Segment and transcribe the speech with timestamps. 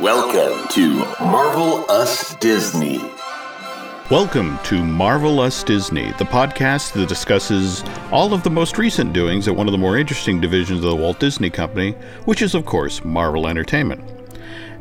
[0.00, 3.02] Welcome to Marvel Us Disney.
[4.10, 9.46] Welcome to Marvel Us Disney, the podcast that discusses all of the most recent doings
[9.46, 11.92] at one of the more interesting divisions of the Walt Disney Company,
[12.24, 14.02] which is, of course, Marvel Entertainment.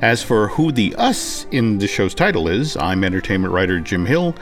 [0.02, 4.34] As for who the us in the show's title is, I'm entertainment writer Jim Hill,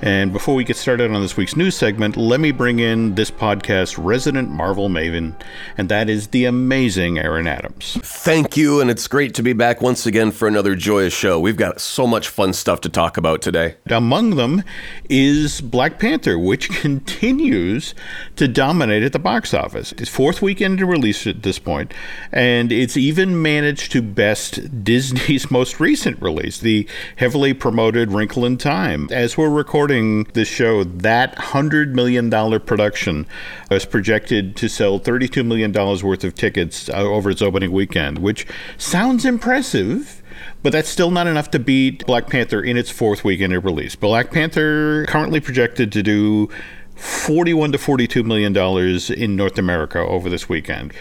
[0.00, 3.32] and before we get started on this week's news segment, let me bring in this
[3.32, 5.34] podcast's resident Marvel maven,
[5.76, 7.98] and that is the amazing Aaron Adams.
[8.02, 11.40] Thank you, and it's great to be back once again for another joyous show.
[11.40, 13.74] We've got so much fun stuff to talk about today.
[13.86, 14.62] Among them
[15.10, 17.94] is Black Panther, which continues
[18.36, 19.92] to dominate at the box office.
[19.92, 21.92] It's fourth weekend to release at this point,
[22.30, 28.58] and it's even managed to best Disney's most recent release, the heavily promoted Wrinkle in
[28.58, 29.08] Time.
[29.10, 33.26] As we're recording recording this show, that $100 million production
[33.70, 38.46] is projected to sell $32 million worth of tickets uh, over its opening weekend, which
[38.76, 40.22] sounds impressive.
[40.62, 43.96] But that's still not enough to beat Black Panther in its fourth weekend of release.
[43.96, 46.50] Black Panther currently projected to do
[46.98, 50.92] 41 to 42 million dollars in North America over this weekend.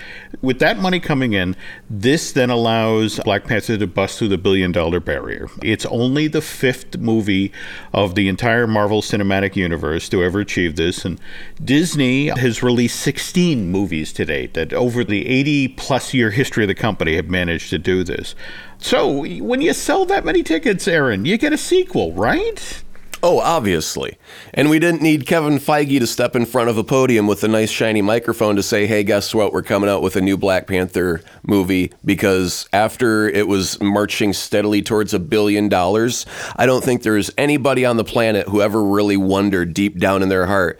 [0.42, 1.56] With that money coming in,
[1.90, 5.50] this then allows Black Panther to bust through the billion dollar barrier.
[5.64, 7.52] It's only the fifth movie
[7.94, 11.20] of the entire Marvel Cinematic Universe to ever achieve this, and
[11.64, 16.68] Disney has released 16 movies to date that over the 80 plus year history of
[16.68, 18.36] the company have managed to do this.
[18.80, 22.84] So when you sell that many tickets, Aaron, you get a sequel, right?
[23.30, 24.17] Oh, obviously.
[24.53, 27.50] And we didn't need Kevin Feige to step in front of a podium with a
[27.50, 29.52] nice shiny microphone to say, hey, guess what?
[29.52, 34.81] We're coming out with a new Black Panther movie because after it was marching steadily
[34.81, 36.25] towards a billion dollars,
[36.56, 40.30] I don't think there's anybody on the planet who ever really wondered deep down in
[40.30, 40.80] their heart,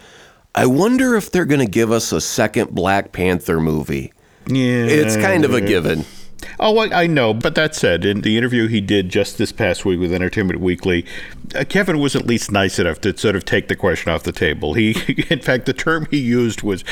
[0.56, 4.14] I wonder if they're going to give us a second Black Panther movie.
[4.48, 4.86] Yeah.
[4.86, 6.06] It's kind of a given.
[6.60, 7.34] Oh, I, I, know.
[7.34, 11.06] But that said, in the interview he did just this past week with Entertainment Weekly,
[11.56, 14.32] uh, Kevin was at least nice enough to sort of take the question off the
[14.32, 14.74] table.
[14.74, 14.92] He,
[15.30, 16.84] in fact, the term he used was,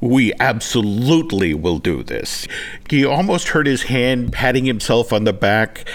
[0.00, 2.46] "We absolutely will do this."
[2.88, 5.88] He almost heard his hand patting himself on the back.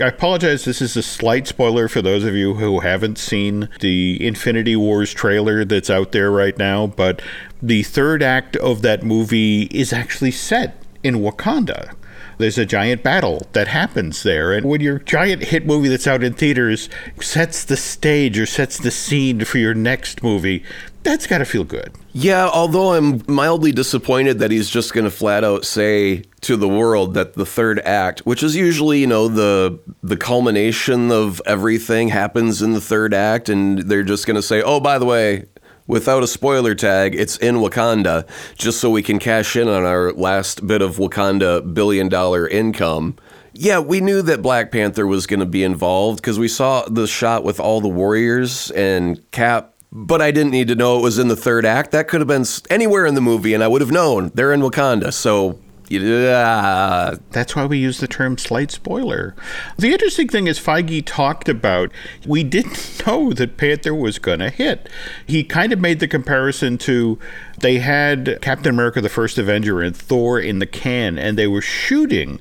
[0.00, 0.64] I apologize.
[0.64, 5.12] This is a slight spoiler for those of you who haven't seen the Infinity Wars
[5.12, 7.20] trailer that's out there right now, but
[7.60, 11.94] the third act of that movie is actually set in Wakanda
[12.38, 14.52] there's a giant battle that happens there.
[14.52, 16.88] And when your giant hit movie that's out in theaters
[17.20, 20.64] sets the stage or sets the scene for your next movie,
[21.02, 21.92] that's got to feel good.
[22.12, 26.68] Yeah, although I'm mildly disappointed that he's just going to flat out say to the
[26.68, 32.08] world that the third act, which is usually, you know, the the culmination of everything
[32.08, 35.46] happens in the third act and they're just going to say, "Oh, by the way,
[35.88, 40.12] without a spoiler tag, it's in Wakanda, just so we can cash in on our
[40.12, 43.16] last bit of Wakanda billion dollar income.
[43.52, 47.08] Yeah, we knew that Black Panther was going to be involved because we saw the
[47.08, 49.74] shot with all the warriors and Cap.
[49.90, 51.92] But I didn't need to know it was in the third act.
[51.92, 54.60] That could have been anywhere in the movie, and I would have known they're in
[54.60, 55.12] Wakanda.
[55.14, 57.16] So yeah.
[57.30, 59.34] That's why we use the term slight spoiler.
[59.78, 61.90] The interesting thing is, Feige talked about
[62.26, 64.88] we didn't know that Panther was going to hit.
[65.26, 67.18] He kind of made the comparison to
[67.60, 71.62] they had Captain America the First Avenger and Thor in the can, and they were
[71.62, 72.40] shooting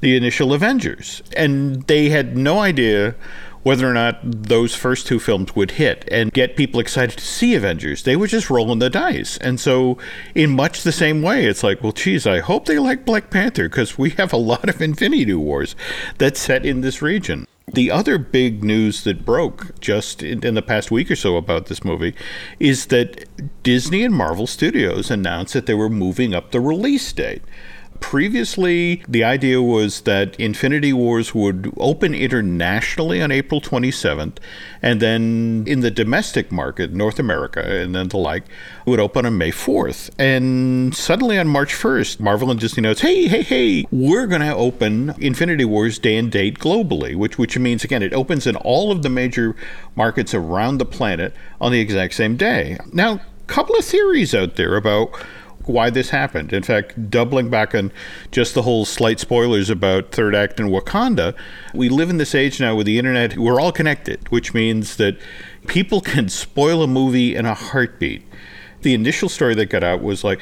[0.00, 1.22] the initial Avengers.
[1.36, 3.14] And they had no idea
[3.62, 7.54] whether or not those first two films would hit and get people excited to see
[7.54, 8.02] Avengers.
[8.02, 9.36] They were just rolling the dice.
[9.38, 9.98] And so,
[10.34, 13.68] in much the same way, it's like, well, geez, I hope they like Black Panther
[13.68, 15.74] because we have a lot of Infinity Wars
[16.18, 17.46] that's set in this region.
[17.72, 21.66] The other big news that broke just in, in, the past week or so about
[21.66, 22.14] this movie
[22.58, 23.26] is that
[23.62, 27.42] Disney and Marvel Studios announced that they were moving up the release date.
[28.00, 34.38] Previously, the idea was that Infinity Wars would open internationally on April 27th,
[34.80, 38.44] and then in the domestic market, North America and then the like,
[38.86, 40.10] would open on May 4th.
[40.18, 44.54] And suddenly on March 1st, Marvel and Disney notes, hey, hey, hey, we're going to
[44.54, 48.90] open Infinity Wars day and date globally, which, which means, again, it opens in all
[48.90, 49.54] of the major
[49.96, 52.78] markets around the planet on the exact same day.
[52.92, 55.10] Now, couple of theories out there about
[55.68, 56.52] why this happened.
[56.52, 57.92] In fact, doubling back on
[58.30, 61.36] just the whole slight spoilers about Third Act and Wakanda,
[61.74, 63.36] we live in this age now with the internet.
[63.36, 65.18] We're all connected, which means that
[65.66, 68.22] people can spoil a movie in a heartbeat.
[68.82, 70.40] The initial story that got out was like,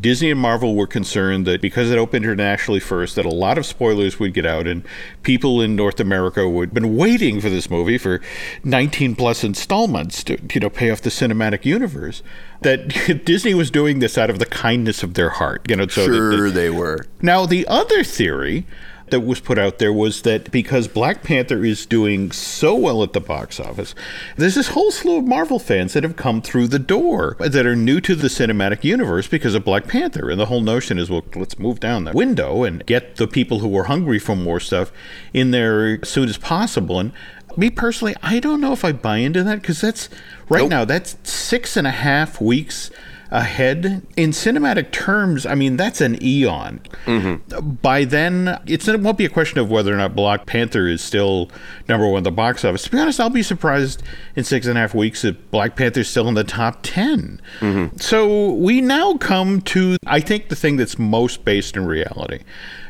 [0.00, 3.66] Disney and Marvel were concerned that because it opened internationally first, that a lot of
[3.66, 4.84] spoilers would get out, and
[5.22, 8.20] people in North America would have been waiting for this movie for
[8.64, 12.22] 19 plus installments to you know pay off the cinematic universe
[12.62, 15.68] that Disney was doing this out of the kindness of their heart.
[15.68, 17.06] You know, so sure that, that, they were.
[17.22, 18.66] Now the other theory
[19.10, 23.12] that was put out there was that because Black Panther is doing so well at
[23.12, 23.94] the box office,
[24.36, 27.76] there's this whole slew of Marvel fans that have come through the door that are
[27.76, 30.30] new to the cinematic universe because of Black Panther.
[30.30, 33.60] And the whole notion is, well, let's move down the window and get the people
[33.60, 34.92] who are hungry for more stuff
[35.32, 36.98] in there as soon as possible.
[36.98, 37.12] And
[37.56, 40.08] me personally, I don't know if I buy into that because that's
[40.48, 40.70] right Nope.
[40.70, 42.90] now, that's six and a half weeks
[43.30, 44.02] ahead.
[44.16, 46.80] In cinematic terms, I mean, that's an eon.
[47.06, 47.70] Mm-hmm.
[47.76, 51.02] By then, it's, it won't be a question of whether or not Black Panther is
[51.02, 51.50] still
[51.88, 52.82] number one at the box office.
[52.84, 54.02] To be honest, I'll be surprised
[54.34, 57.40] in six and a half weeks if Black Panther's still in the top 10.
[57.60, 57.96] Mm-hmm.
[57.98, 62.40] So we now come to, I think, the thing that's most based in reality.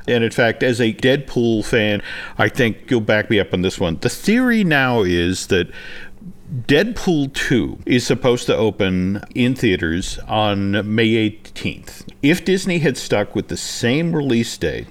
[0.08, 2.02] And in fact, as a Deadpool fan,
[2.38, 3.98] I think you'll back me up on this one.
[4.00, 5.70] The theory now is that
[6.50, 12.02] Deadpool 2 is supposed to open in theaters on May 18th.
[12.24, 14.88] If Disney had stuck with the same release date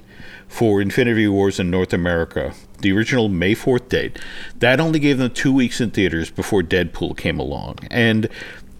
[0.48, 4.18] for Infinity Wars in North America, the original May 4th date,
[4.58, 7.76] that only gave them two weeks in theaters before Deadpool came along.
[7.90, 8.30] And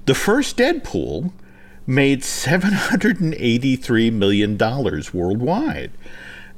[0.06, 1.32] the first Deadpool
[1.86, 4.56] made $783 million
[5.12, 5.90] worldwide.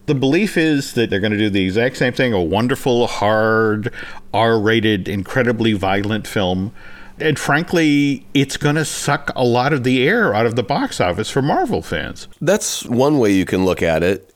[0.06, 3.92] The belief is that they're going to do the exact same thing a wonderful, hard,
[4.34, 6.72] R rated, incredibly violent film.
[7.18, 11.00] And frankly, it's going to suck a lot of the air out of the box
[11.00, 12.26] office for Marvel fans.
[12.40, 14.34] That's one way you can look at it.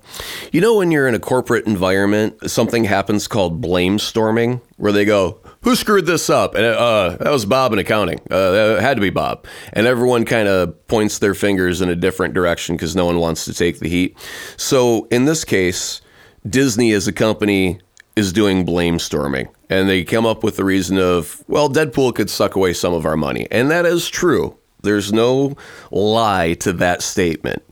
[0.52, 5.04] You know, when you're in a corporate environment, something happens called blame storming, where they
[5.04, 6.54] go, Who screwed this up?
[6.54, 8.20] And uh, that was Bob in accounting.
[8.30, 9.46] Uh, had to be Bob.
[9.72, 13.44] And everyone kind of points their fingers in a different direction because no one wants
[13.46, 14.16] to take the heat.
[14.56, 16.00] So in this case,
[16.48, 17.80] Disney as a company
[18.14, 19.48] is doing blame storming.
[19.68, 23.04] And they come up with the reason of, well, Deadpool could suck away some of
[23.04, 23.48] our money.
[23.50, 24.56] And that is true.
[24.82, 25.56] There's no
[25.90, 27.62] lie to that statement.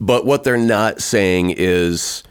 [0.00, 2.24] But what they're not saying is,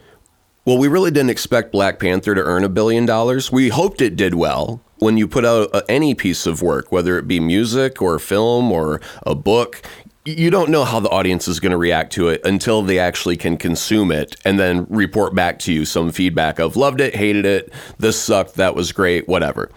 [0.65, 3.51] well, we really didn't expect Black Panther to earn a billion dollars.
[3.51, 4.81] We hoped it did well.
[4.97, 9.01] When you put out any piece of work, whether it be music or film or
[9.25, 9.81] a book,
[10.25, 13.37] you don't know how the audience is going to react to it until they actually
[13.37, 17.45] can consume it and then report back to you some feedback of loved it, hated
[17.45, 19.69] it, this sucked, that was great, whatever.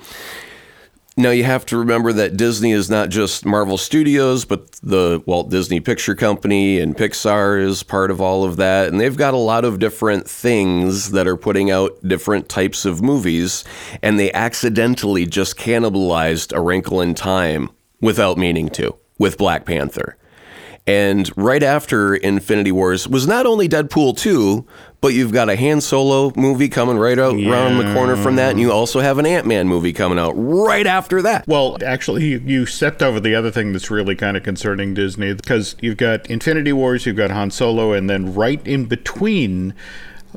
[1.19, 5.50] Now you have to remember that Disney is not just Marvel Studios, but the Walt
[5.50, 8.87] Disney Picture Company and Pixar is part of all of that.
[8.87, 13.03] And they've got a lot of different things that are putting out different types of
[13.03, 13.65] movies.
[14.00, 17.70] And they accidentally just cannibalized A Wrinkle in Time
[18.00, 20.17] without meaning to with Black Panther.
[20.88, 24.64] And right after Infinity Wars was not only Deadpool 2,
[25.02, 28.52] but you've got a Han Solo movie coming right out around the corner from that,
[28.52, 31.46] and you also have an Ant Man movie coming out right after that.
[31.46, 35.35] Well, actually, you, you stepped over the other thing that's really kind of concerning Disney
[35.35, 39.75] because you've got Infinity Wars, you've got Han Solo, and then right in between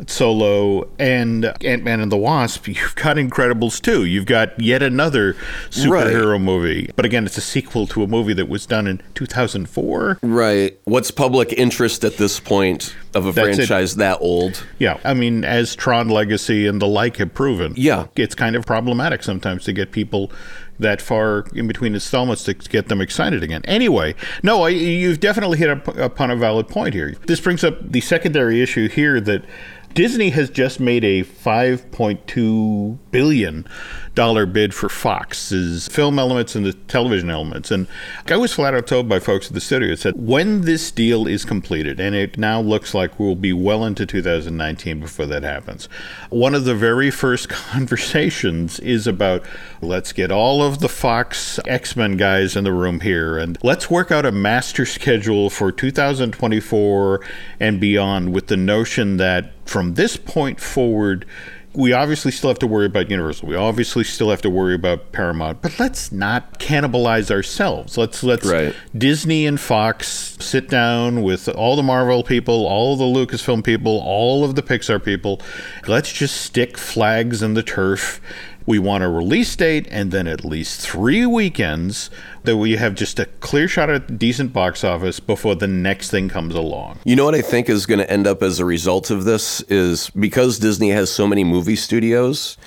[0.08, 4.06] Solo and Ant Man and the Wasp, you've got Incredibles 2.
[4.06, 5.34] You've got yet another
[5.70, 6.90] superhero movie.
[6.96, 10.20] But again, it's a sequel to a movie that was done in 2004.
[10.22, 10.80] Right.
[10.86, 13.56] What's public interest at this point of a That's it.
[13.68, 14.66] franchise that old?
[14.80, 18.08] Yeah, I mean, as Tron Legacy and the like have proven, Yeah.
[18.16, 20.32] it's kind of problematic sometimes to get people
[20.80, 23.62] that far in between installments to get them excited again.
[23.66, 27.14] Anyway, no, I, you've definitely hit up, upon a valid point here.
[27.28, 29.44] This brings up the secondary issue here that
[29.94, 33.68] Disney has just made a 5.2 billion
[34.16, 37.72] bid for Fox's film elements and the television elements.
[37.72, 37.88] And
[38.28, 41.46] I was flat out told by folks at the studio said when this deal is
[41.46, 45.86] completed, and it now looks like we'll be well into 2019 before that happens.
[46.30, 49.44] One of the very first conversations is about
[49.82, 53.90] let's get all of the Fox X Men guys in the room here and let's
[53.90, 57.22] work out a master schedule for 2024
[57.60, 61.26] and beyond with the notion that from this point forward,
[61.74, 63.48] we obviously still have to worry about Universal.
[63.48, 67.98] We obviously still have to worry about Paramount, but let's not cannibalize ourselves.
[67.98, 68.76] Let's let's Right.
[68.98, 74.44] Disney and Fox sit down with all the Marvel people, all the Lucasfilm people, all
[74.44, 75.42] of the Pixar people.
[75.88, 78.20] Let's just stick flags in the turf.
[78.66, 82.10] We want a release date and then at least three weekends
[82.44, 86.30] that we have just a clear shot at decent box office before the next thing
[86.30, 87.00] comes along.
[87.04, 89.62] You know what I think is going to end up as a result of this
[89.62, 92.58] is because Disney has so many movie studios,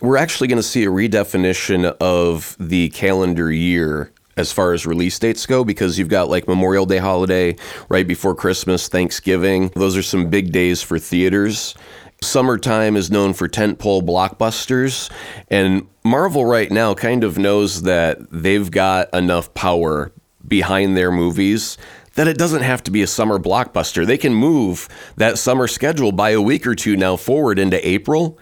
[0.00, 5.18] we're actually going to see a redefinition of the calendar year as far as release
[5.18, 7.56] dates go because you've got like Memorial Day holiday
[7.88, 9.68] right before Christmas, Thanksgiving.
[9.74, 11.74] Those are some big days for theaters.
[12.22, 15.10] Summertime is known for tentpole blockbusters,
[15.48, 20.12] and Marvel right now kind of knows that they've got enough power
[20.46, 21.78] behind their movies
[22.16, 24.04] that it doesn't have to be a summer blockbuster.
[24.04, 28.38] They can move that summer schedule by a week or two now forward into April.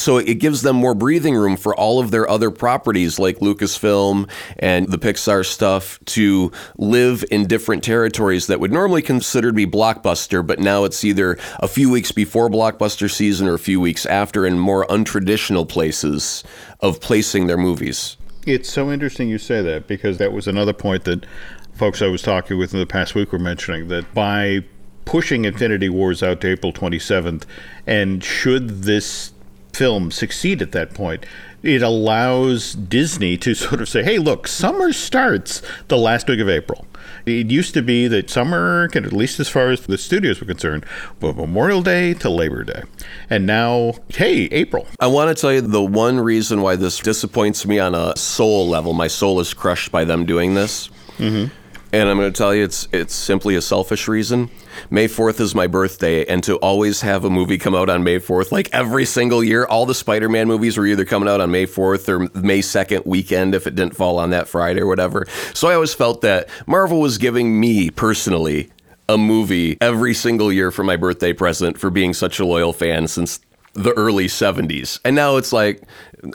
[0.00, 4.28] So it gives them more breathing room for all of their other properties like Lucasfilm
[4.58, 9.66] and the Pixar stuff to live in different territories that would normally consider to be
[9.66, 14.06] blockbuster, but now it's either a few weeks before blockbuster season or a few weeks
[14.06, 16.44] after in more untraditional places
[16.80, 18.16] of placing their movies.
[18.46, 21.26] It's so interesting you say that because that was another point that
[21.74, 24.64] folks I was talking with in the past week were mentioning that by
[25.04, 27.44] pushing Infinity Wars out to April 27th,
[27.86, 29.32] and should this
[29.76, 31.26] film succeed at that point,
[31.62, 36.48] it allows Disney to sort of say, hey, look, summer starts the last week of
[36.48, 36.86] April.
[37.24, 40.46] It used to be that summer, can at least as far as the studios were
[40.46, 40.86] concerned,
[41.20, 42.82] was Memorial Day to Labor Day.
[43.28, 44.86] And now, hey, April.
[45.00, 48.68] I want to tell you the one reason why this disappoints me on a soul
[48.68, 48.92] level.
[48.92, 50.88] My soul is crushed by them doing this.
[51.18, 51.52] Mm-hmm.
[51.96, 54.50] And I'm going to tell you, it's it's simply a selfish reason.
[54.90, 58.18] May 4th is my birthday, and to always have a movie come out on May
[58.18, 61.50] 4th, like every single year, all the Spider Man movies were either coming out on
[61.50, 65.26] May 4th or May 2nd weekend if it didn't fall on that Friday or whatever.
[65.54, 68.70] So I always felt that Marvel was giving me personally
[69.08, 73.08] a movie every single year for my birthday present for being such a loyal fan
[73.08, 73.40] since
[73.72, 75.00] the early 70s.
[75.02, 75.82] And now it's like,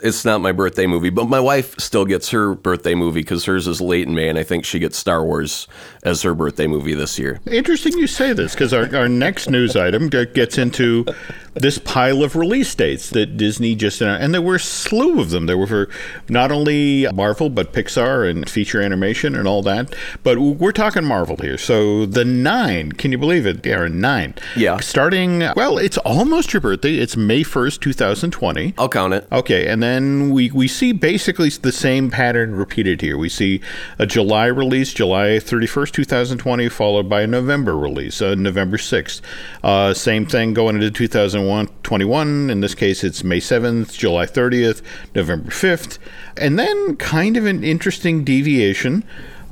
[0.02, 3.66] it's not my birthday movie, but my wife still gets her birthday movie because hers
[3.66, 5.66] is late in May, and I think she gets Star Wars
[6.04, 7.40] as her birthday movie this year.
[7.46, 11.04] Interesting you say this because our, our next news item gets into
[11.54, 15.30] this pile of release dates that Disney just announced, and there were a slew of
[15.30, 15.46] them.
[15.46, 15.88] There were for
[16.28, 19.94] not only Marvel but Pixar and feature animation and all that.
[20.22, 21.58] But we're talking Marvel here.
[21.58, 24.00] So the nine, can you believe it, Aaron?
[24.00, 24.34] Nine.
[24.56, 24.78] Yeah.
[24.78, 26.94] Starting well, it's almost your birthday.
[26.94, 28.74] It's May first, two thousand twenty.
[28.78, 29.26] I'll count it.
[29.30, 33.16] Okay, and then we we see basically the same pattern repeated here.
[33.16, 33.60] We see
[33.98, 38.34] a July release, July thirty first, two thousand twenty, followed by a November release, uh,
[38.34, 39.22] November sixth.
[39.64, 42.50] Uh, same thing going into two thousand 2021.
[42.50, 44.82] In this case, it's May 7th, July 30th,
[45.14, 45.98] November 5th.
[46.36, 49.04] And then, kind of an interesting deviation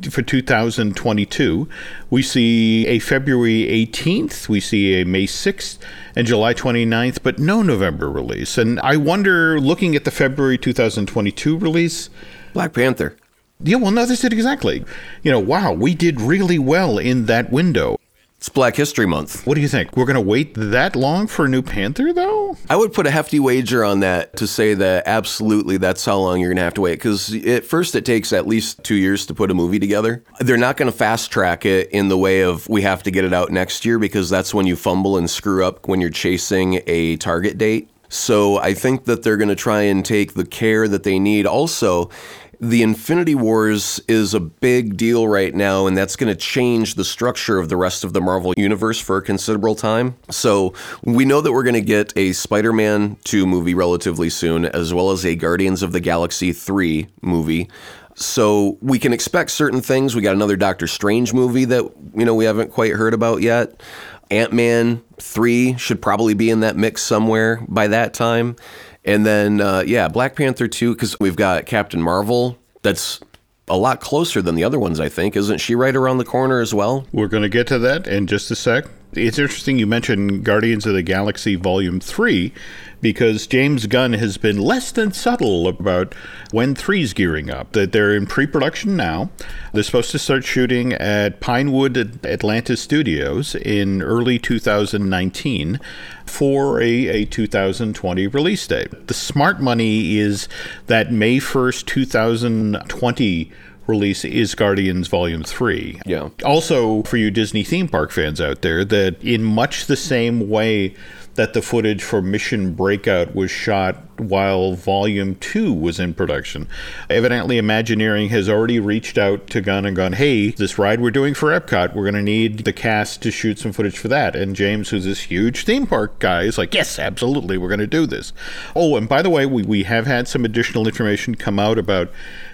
[0.07, 1.69] for 2022,
[2.09, 5.79] we see a February 18th, we see a May 6th,
[6.17, 8.57] and July 29th, but no November release.
[8.57, 12.11] And I wonder, looking at the February 2022 release,
[12.53, 13.17] Black Panther.
[13.63, 14.85] Yeah, well, no, that's it exactly.
[15.23, 17.99] You know, wow, we did really well in that window.
[18.41, 19.47] It's Black History Month.
[19.47, 19.95] What do you think?
[19.95, 22.57] We're going to wait that long for a new Panther, though?
[22.71, 26.41] I would put a hefty wager on that to say that absolutely that's how long
[26.41, 26.95] you're going to have to wait.
[26.95, 30.25] Because at first, it takes at least two years to put a movie together.
[30.39, 33.27] They're not going to fast track it in the way of we have to get
[33.27, 36.81] it out next year because that's when you fumble and screw up when you're chasing
[36.87, 37.91] a target date.
[38.09, 41.47] So I think that they're going to try and take the care that they need.
[41.47, 42.11] Also,
[42.61, 47.05] the Infinity Wars is a big deal right now, and that's going to change the
[47.05, 50.17] structure of the rest of the Marvel Universe for a considerable time.
[50.31, 54.67] So we know that we're going to get a Spider Man 2 movie relatively soon,
[54.67, 57.71] as well as a Guardians of the Galaxy 3 movie.
[58.15, 60.15] So we can expect certain things.
[60.15, 63.83] We got another Doctor Strange movie that, you know, we haven't quite heard about yet.
[64.31, 68.57] Ant Man 3 should probably be in that mix somewhere by that time.
[69.05, 72.59] And then, uh, yeah, Black Panther 2, because we've got Captain Marvel.
[72.83, 73.21] That's
[73.69, 75.37] a lot closer than the other ones, I think.
[75.37, 77.07] Isn't she right around the corner as well?
[77.13, 78.85] We're going to get to that in just a sec.
[79.13, 82.53] It's interesting you mentioned Guardians of the Galaxy Volume 3
[83.01, 86.15] because James Gunn has been less than subtle about
[86.53, 87.73] when 3's gearing up.
[87.73, 89.31] That they're in pre production now.
[89.73, 95.81] They're supposed to start shooting at Pinewood Atlanta Studios in early 2019
[96.25, 99.09] for a, a 2020 release date.
[99.09, 100.47] The smart money is
[100.87, 103.51] that May 1st, 2020
[103.91, 106.01] release is Guardians Volume 3.
[106.07, 106.31] Yeah.
[106.45, 110.95] Also, for you Disney theme park fans out there, that in much the same way
[111.35, 116.69] that the footage for Mission Breakout was shot while Volume 2 was in production.
[117.09, 121.33] Evidently, Imagineering has already reached out to Gunn and gone, hey, this ride we're doing
[121.35, 124.37] for Epcot, we're going to need the cast to shoot some footage for that.
[124.37, 127.87] And James, who's this huge theme park guy, is like, yes, absolutely, we're going to
[127.87, 128.33] do this.
[128.75, 132.11] Oh, and by the way, we, we have had some additional information come out about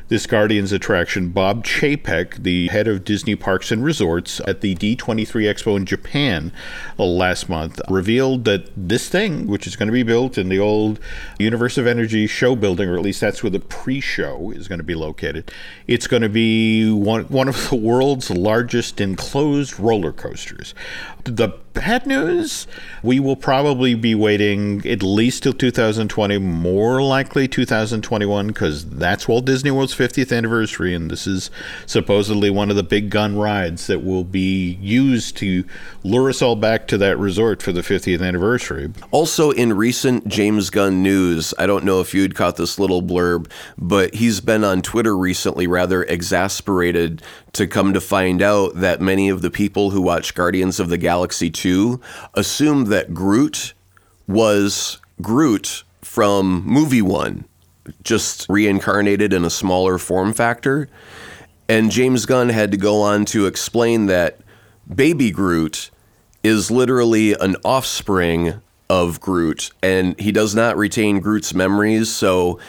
[0.08, 5.26] this Guardians attraction, Bob Chapek, the head of Disney Parks and Resorts at the D23
[5.26, 6.52] Expo in Japan
[6.98, 10.60] uh, last month, revealed that this thing, which is going to be built in the
[10.60, 11.00] old
[11.38, 14.78] Universe of Energy show building, or at least that's where the pre show is going
[14.78, 15.50] to be located,
[15.88, 20.74] it's going to be one, one of the world's largest enclosed roller coasters.
[21.24, 22.66] The bad news.
[23.02, 29.44] We will probably be waiting at least till 2020, more likely 2021, because that's Walt
[29.44, 31.50] Disney World's 50th anniversary, and this is
[31.84, 35.64] supposedly one of the big gun rides that will be used to
[36.02, 38.90] lure us all back to that resort for the 50th anniversary.
[39.10, 43.50] Also, in recent James Gunn news, I don't know if you'd caught this little blurb,
[43.76, 47.22] but he's been on Twitter recently rather exasperated
[47.56, 50.98] to come to find out that many of the people who watch Guardians of the
[50.98, 52.00] Galaxy 2
[52.34, 53.74] assumed that Groot
[54.26, 57.44] was Groot from movie one,
[58.02, 60.88] just reincarnated in a smaller form factor.
[61.68, 64.38] And James Gunn had to go on to explain that
[64.92, 65.90] Baby Groot
[66.42, 72.08] is literally an offspring of Groot, and he does not retain Groot's memories.
[72.14, 72.60] So,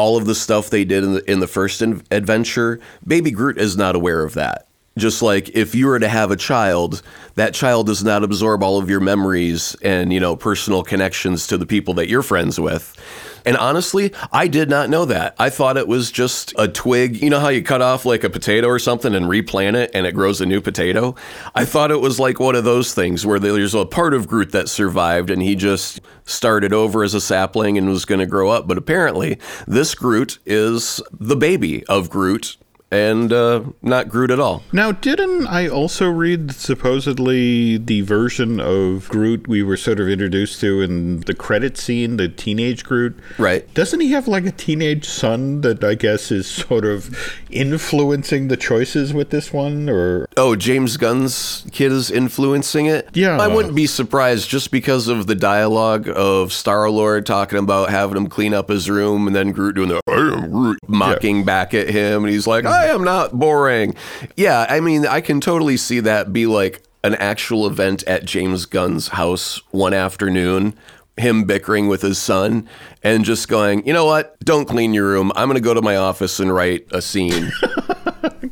[0.00, 3.58] all of the stuff they did in the, in the first in- adventure, Baby Groot
[3.58, 4.66] is not aware of that.
[4.96, 7.02] Just like if you were to have a child,
[7.34, 11.58] that child does not absorb all of your memories and, you know, personal connections to
[11.58, 12.96] the people that you're friends with.
[13.44, 15.34] And honestly, I did not know that.
[15.38, 17.22] I thought it was just a twig.
[17.22, 20.06] You know how you cut off like a potato or something and replant it and
[20.06, 21.14] it grows a new potato?
[21.54, 24.52] I thought it was like one of those things where there's a part of Groot
[24.52, 28.50] that survived and he just started over as a sapling and was going to grow
[28.50, 28.66] up.
[28.68, 32.56] But apparently, this Groot is the baby of Groot
[32.90, 34.62] and uh, not Groot at all.
[34.72, 40.60] Now, didn't I also read supposedly the version of Groot we were sort of introduced
[40.60, 43.16] to in the credit scene, the teenage Groot?
[43.38, 43.72] Right.
[43.74, 47.14] Doesn't he have like a teenage son that I guess is sort of
[47.50, 49.88] influencing the choices with this one?
[49.88, 53.08] Or Oh, James Gunn's kid is influencing it?
[53.14, 53.38] Yeah.
[53.38, 58.16] I wouldn't be surprised just because of the dialogue of Star Lord talking about having
[58.16, 61.72] him clean up his room and then Groot doing the I am Groot mocking back
[61.74, 63.94] at him and he's like, I am not boring.
[64.36, 68.66] Yeah, I mean, I can totally see that be like an actual event at James
[68.66, 70.74] Gunn's house one afternoon.
[71.16, 72.68] Him bickering with his son
[73.02, 74.38] and just going, you know what?
[74.40, 75.32] Don't clean your room.
[75.36, 77.50] I'm going to go to my office and write a scene.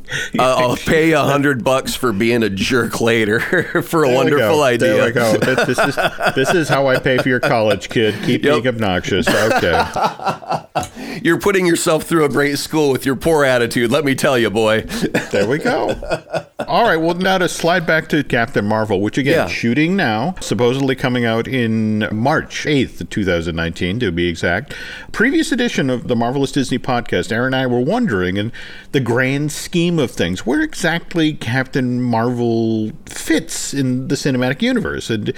[0.39, 3.39] Uh, I'll pay a hundred bucks for being a jerk later
[3.83, 4.93] for a There wonderful idea.
[4.95, 5.37] There we go.
[5.37, 5.95] That- this, is,
[6.35, 8.15] this is how I pay for your college, kid.
[8.25, 8.53] Keep Yep.
[8.63, 9.27] being obnoxious.
[9.27, 11.19] Okay.
[11.23, 13.91] You're putting yourself through a great school with your poor attitude.
[13.91, 14.81] Let me tell you, boy.
[15.31, 15.89] There we go.
[16.67, 16.97] All right.
[16.97, 19.47] Well, now to slide back to Captain Marvel, which again, Yeah.
[19.47, 24.73] shooting now, supposedly coming out in March 8th, 2019, to be exact.
[25.11, 28.51] Previous edition of the Marvelous Disney podcast, Aaron and I were wondering, in
[28.91, 35.09] the grand scheme of things, where exactly Captain Marvel fits in the cinematic universe.
[35.09, 35.33] And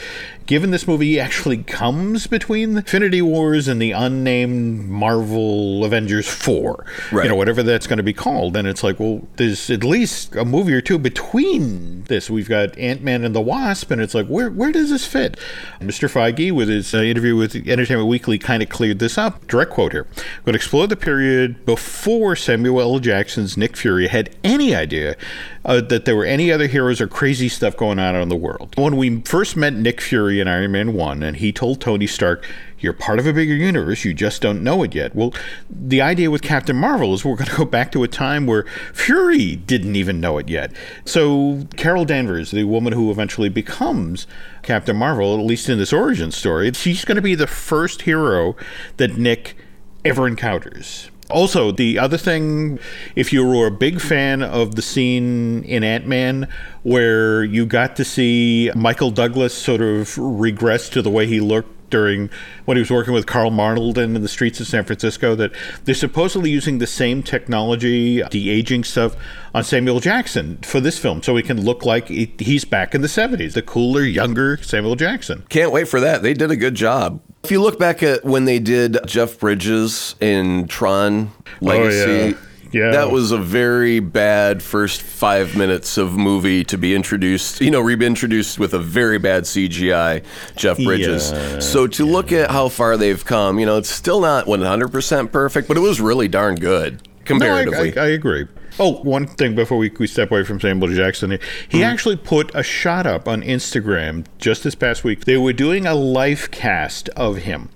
[0.51, 7.23] given this movie actually comes between Infinity Wars and the unnamed Marvel Avengers 4, Right.
[7.23, 8.53] you know, whatever that's going to be called.
[8.53, 12.29] then it's like, well, there's at least a movie or two between this.
[12.29, 15.39] We've got Ant Man and the Wasp, and it's like, where where does this fit?
[15.79, 16.11] Mr.
[16.11, 19.47] Feige, with his uh, interview with Entertainment Weekly, kind of cleared this up.
[19.47, 20.03] Direct quote here:
[20.43, 22.99] "Going to explore the period before Samuel L.
[22.99, 25.15] Jackson's Nick Fury had any idea."
[25.63, 28.73] Uh, that there were any other heroes or crazy stuff going on in the world.
[28.79, 32.45] When we first met Nick Fury in Iron Man 1, and he told Tony Stark,
[32.79, 35.15] you're part of a bigger universe, you just don't know it yet.
[35.15, 35.33] Well,
[35.69, 38.63] the idea with Captain Marvel is we're going to go back to a time where
[38.93, 40.73] Fury didn't even know it yet.
[41.05, 44.25] So, Carol Danvers, the woman who eventually becomes
[44.63, 48.55] Captain Marvel, at least in this origin story, she's going to be the first hero
[48.97, 49.55] that Nick
[50.03, 51.10] ever encounters.
[51.31, 52.79] Also, the other thing,
[53.15, 56.47] if you were a big fan of the scene in Ant Man
[56.83, 61.81] where you got to see Michael Douglas sort of regress to the way he looked
[61.91, 62.29] during
[62.65, 65.51] when he was working with Karl Malden in the streets of San Francisco, that
[65.83, 69.15] they're supposedly using the same technology, de aging stuff,
[69.53, 73.07] on Samuel Jackson for this film, so he can look like he's back in the
[73.07, 75.43] 70s, the cooler, younger Samuel Jackson.
[75.49, 76.23] Can't wait for that.
[76.23, 77.21] They did a good job.
[77.43, 82.47] If you look back at when they did Jeff Bridges in Tron oh, Legacy, Oh,
[82.71, 82.91] Yeah.
[82.91, 87.81] that was a very bad first five minutes of movie to be introduced, you know,
[87.81, 90.23] reintroduced with a very bad CGI
[90.55, 91.31] Jeff Bridges.
[91.31, 91.59] Yeah.
[91.59, 95.67] so to look at how far they've come, you know, it's still not 100% perfect,
[95.67, 97.91] but it was really darn good comparatively.
[97.91, 98.47] No, I, I, I agree.
[98.79, 101.83] Oh, one thing before we, we step away from Samuel Jackson, he hmm.
[101.83, 105.25] actually put a shot up on Instagram just this past week.
[105.25, 107.69] They were doing a life cast of him.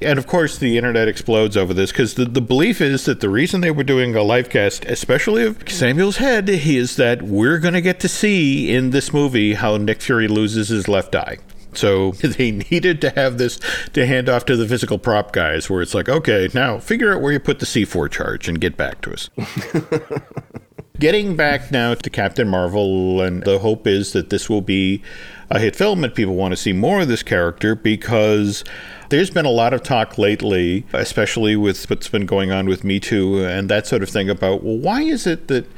[0.00, 3.28] And of course, the internet explodes over this because the, the belief is that the
[3.28, 7.74] reason they were doing a life cast, especially of Samuel's head, is that we're going
[7.74, 11.38] to get to see in this movie how Nick Fury loses his left eye.
[11.78, 13.60] So they needed to have this
[13.92, 17.22] to hand off to the physical prop guys, where it's like, okay, now figure out
[17.22, 19.30] where you put the C4 charge and get back to us.
[20.98, 25.00] Getting back now to Captain Marvel, and the hope is that this will be
[25.48, 28.64] a hit film and people want to see more of this character because
[29.08, 32.98] there's been a lot of talk lately, especially with what's been going on with Me
[32.98, 35.70] Too and that sort of thing, about well, why is it that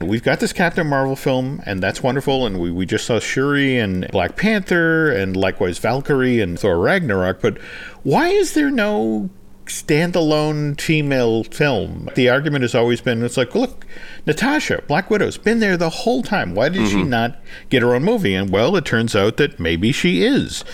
[0.00, 2.46] we've got this Captain Marvel film, and that's wonderful.
[2.46, 7.40] And we, we just saw Shuri and Black Panther, and likewise Valkyrie and Thor Ragnarok.
[7.40, 7.58] But
[8.02, 9.30] why is there no
[9.70, 12.10] standalone female film.
[12.14, 13.86] The argument has always been it's like, look,
[14.26, 16.54] Natasha, Black Widow's been there the whole time.
[16.54, 16.98] Why did mm-hmm.
[16.98, 18.34] she not get her own movie?
[18.34, 20.64] And well, it turns out that maybe she is.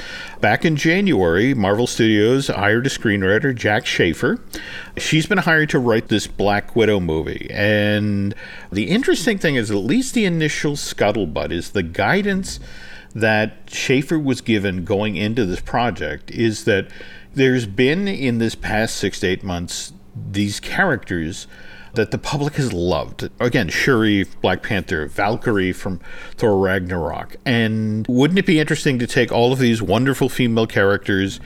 [0.41, 4.41] Back in January, Marvel Studios hired a screenwriter, Jac Schaeffer.
[4.97, 7.49] She's been hired to write this Black Widow movie.
[7.51, 8.35] And
[8.71, 12.61] the interesting thing is, at least the initial scuttlebutt is the guidance
[13.17, 16.87] that Schaeffer was given going into this project is that
[17.37, 19.93] there's been in this past six to eight months
[20.31, 21.47] these characters
[21.93, 23.29] that the public has loved.
[23.41, 26.01] Again, Shuri, Black Panther, Valkyrie from
[26.37, 27.37] Thor Ragnarok.
[27.45, 31.41] And wouldn't it be interesting to take all of these wonderful female characters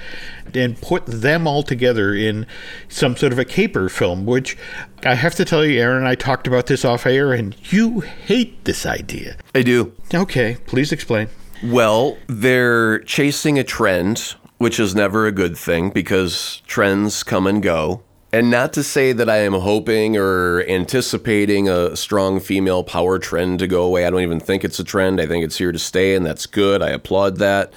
[0.54, 2.46] and put them all together in
[2.88, 4.56] some sort of a caper film, which
[5.04, 8.00] I have to tell you, Aaron and I talked about this off air, and you
[8.00, 9.36] hate this idea.
[9.54, 9.92] I do.
[10.12, 11.28] Okay, please explain.
[11.62, 17.62] Well, they're chasing a trend which is never a good thing because trends come and
[17.62, 18.02] go.
[18.30, 23.60] And not to say that I am hoping or anticipating a strong female power trend
[23.60, 24.04] to go away.
[24.04, 25.18] I don't even think it's a trend.
[25.18, 26.82] I think it's here to stay, and that's good.
[26.82, 27.72] I applaud that.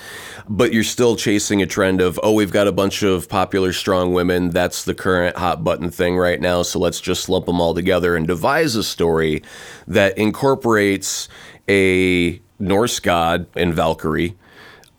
[0.49, 4.11] But you're still chasing a trend of, oh, we've got a bunch of popular strong
[4.11, 4.49] women.
[4.49, 6.63] That's the current hot button thing right now.
[6.63, 9.41] So let's just lump them all together and devise a story
[9.87, 11.29] that incorporates
[11.69, 14.35] a Norse god in Valkyrie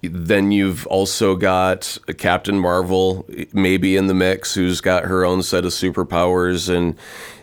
[0.09, 5.65] then you've also got Captain Marvel, maybe in the mix, who's got her own set
[5.65, 6.75] of superpowers.
[6.75, 6.97] And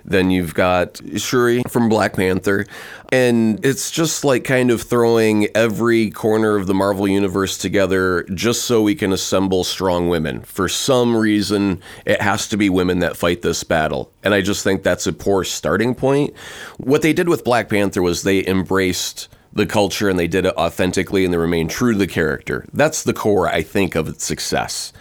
[0.03, 2.65] then you've got Shuri from Black Panther.
[3.11, 8.63] And it's just like kind of throwing every corner of the Marvel Universe together just
[8.63, 10.41] so we can assemble strong women.
[10.41, 14.11] For some reason, it has to be women that fight this battle.
[14.23, 16.33] And I just think that's a poor starting point.
[16.77, 20.55] What they did with Black Panther was they embraced the culture and they did it
[20.55, 22.65] authentically and they remained true to the character.
[22.73, 24.93] That's the core, I think, of its success.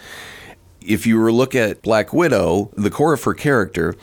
[0.80, 3.94] If you were to look at Black Widow, the core of her character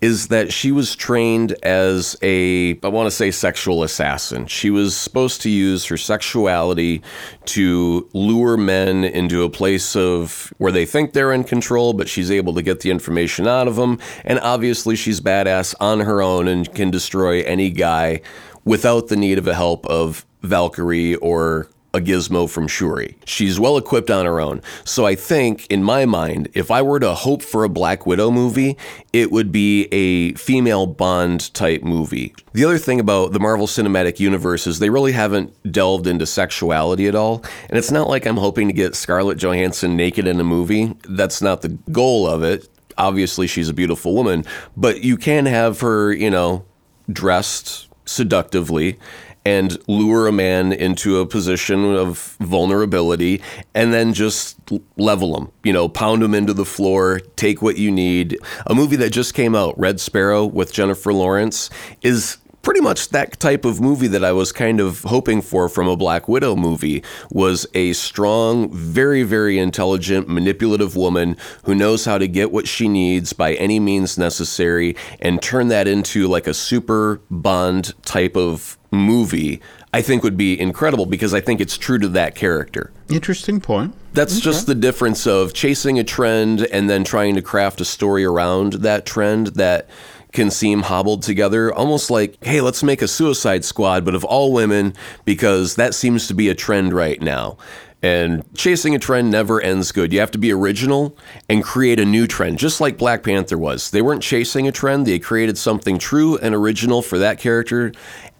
[0.00, 4.46] is that she was trained as a, I want to say, sexual assassin.
[4.46, 7.02] She was supposed to use her sexuality
[7.46, 12.30] to lure men into a place of where they think they're in control, but she's
[12.30, 13.98] able to get the information out of them.
[14.24, 18.20] And obviously, she's badass on her own and can destroy any guy
[18.68, 23.16] without the need of the help of Valkyrie or a gizmo from Shuri.
[23.24, 24.60] She's well equipped on her own.
[24.84, 28.30] So I think, in my mind, if I were to hope for a Black Widow
[28.30, 28.76] movie,
[29.14, 32.34] it would be a female Bond type movie.
[32.52, 37.08] The other thing about the Marvel Cinematic Universe is they really haven't delved into sexuality
[37.08, 37.42] at all.
[37.70, 40.94] And it's not like I'm hoping to get Scarlett Johansson naked in a movie.
[41.08, 42.68] That's not the goal of it.
[42.98, 44.44] Obviously, she's a beautiful woman,
[44.76, 46.66] but you can have her, you know,
[47.10, 48.98] dressed seductively
[49.44, 53.40] and lure a man into a position of vulnerability
[53.74, 54.58] and then just
[54.96, 58.38] level him, you know, pound him into the floor, take what you need.
[58.66, 61.70] A movie that just came out, Red Sparrow with Jennifer Lawrence,
[62.02, 62.36] is
[62.68, 65.96] pretty much that type of movie that I was kind of hoping for from a
[65.96, 72.28] Black Widow movie was a strong, very, very intelligent, manipulative woman who knows how to
[72.28, 77.22] get what she needs by any means necessary and turn that into like a super
[77.30, 79.62] Bond type of movie.
[79.94, 82.92] I think would be incredible because I think it's true to that character.
[83.08, 83.94] Interesting point.
[84.12, 84.42] That's okay.
[84.42, 88.74] just the difference of chasing a trend and then trying to craft a story around
[88.74, 89.88] that trend that
[90.32, 94.52] can seem hobbled together, almost like, hey, let's make a suicide squad, but of all
[94.52, 97.56] women, because that seems to be a trend right now.
[98.00, 100.12] And chasing a trend never ends good.
[100.12, 101.16] You have to be original
[101.48, 103.90] and create a new trend, just like Black Panther was.
[103.90, 107.92] They weren't chasing a trend, they created something true and original for that character.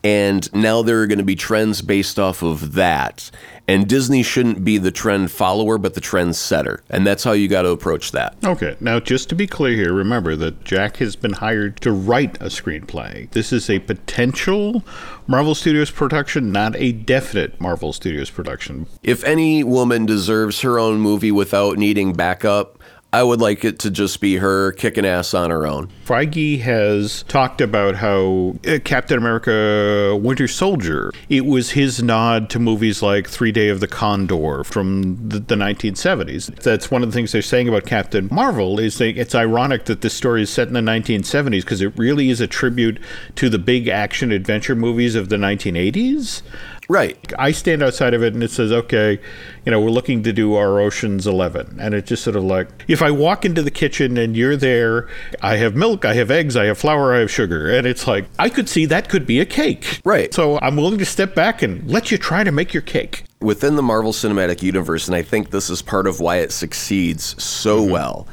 [0.05, 3.31] And now there are going to be trends based off of that.
[3.67, 6.83] And Disney shouldn't be the trend follower, but the trend setter.
[6.89, 8.35] And that's how you got to approach that.
[8.43, 8.77] Okay.
[8.81, 12.47] Now, just to be clear here, remember that Jac has been hired to write a
[12.47, 13.31] screenplay.
[13.33, 14.83] This is a potential
[15.27, 18.87] Marvel Studios production, not a definite Marvel Studios production.
[19.03, 22.79] If any woman deserves her own movie without needing backup,
[23.11, 25.91] I would like it to just be her kicking ass on her own.
[26.05, 32.59] Feige has talked about how uh, Captain America Winter Soldier, it was his nod to
[32.59, 36.55] movies like Three Day of the Condor from the, the 1970s.
[36.57, 40.03] That's one of the things they're saying about Captain Marvel is that it's ironic that
[40.03, 43.01] this story is set in the 1970s because it really is a tribute
[43.37, 46.43] to the big action adventure movies of the 1980s.
[46.89, 47.19] Right.
[47.39, 49.21] I stand outside of it and it says, okay,
[49.67, 51.77] you know, we're looking to do our Ocean's 11.
[51.79, 55.07] And it's just sort of like, if I walk into the kitchen and you're there,
[55.43, 57.69] I have milk, I have eggs, I have flour, I have sugar.
[57.69, 60.01] And it's like, I could see that could be a cake.
[60.03, 60.33] Right.
[60.33, 63.25] So I'm willing to step back and let you try to make your cake.
[63.41, 67.41] Within the Marvel Cinematic Universe, and I think this is part of why it succeeds
[67.43, 67.93] so mm-hmm.
[67.93, 68.29] well,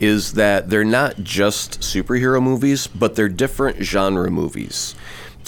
[0.00, 4.94] is that they're not just superhero movies, but they're different genre movies.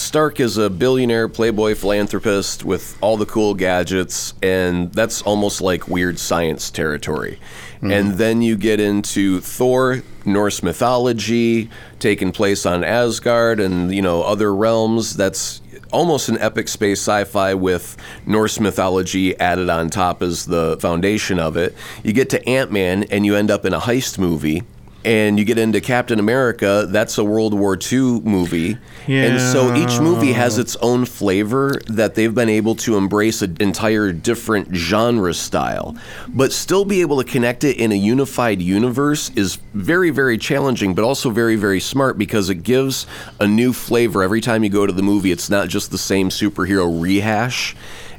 [0.00, 5.88] Stark is a billionaire playboy philanthropist with all the cool gadgets, and that's almost like
[5.88, 7.38] weird science territory.
[7.76, 7.92] Mm-hmm.
[7.92, 14.22] And then you get into Thor, Norse mythology, taking place on Asgard and you know
[14.22, 15.16] other realms.
[15.16, 15.60] That's
[15.92, 21.56] almost an epic space sci-fi with Norse mythology added on top as the foundation of
[21.56, 21.74] it.
[22.02, 24.62] You get to Ant-Man and you end up in a heist movie
[25.04, 28.76] and you get into Captain America, that's a World War II movie.
[29.06, 29.24] Yeah.
[29.24, 33.56] And so each movie has its own flavor that they've been able to embrace an
[33.60, 35.96] entire different genre style.
[36.28, 40.94] But still be able to connect it in a unified universe is very, very challenging,
[40.94, 43.06] but also very, very smart because it gives
[43.40, 45.32] a new flavor every time you go to the movie.
[45.32, 47.74] It's not just the same superhero rehash.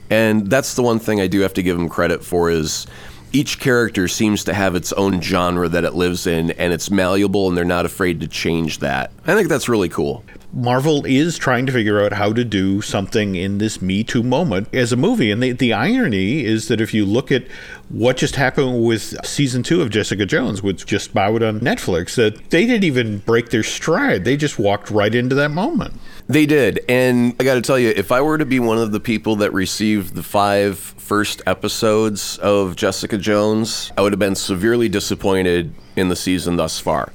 [0.10, 2.86] And that's the one thing I do have to give them credit for is
[3.34, 7.48] each character seems to have its own genre that it lives in and it's malleable
[7.48, 9.12] and they're not afraid to change that.
[9.26, 10.24] I think that's really cool.
[10.54, 14.68] Marvel is trying to figure out how to do something in this Me Too moment
[14.74, 15.32] as a movie.
[15.32, 17.48] And the, the irony is that if you look at
[17.88, 22.50] what just happened with season two of Jessica Jones, which just bowed on Netflix, that
[22.50, 24.26] they didn't even break their stride.
[24.26, 25.94] They just walked right into that moment.
[26.32, 26.80] They did.
[26.88, 29.36] And I got to tell you, if I were to be one of the people
[29.38, 35.74] that received the five first episodes of Jessica Jones, I would have been severely disappointed
[35.98, 37.12] in the season thus far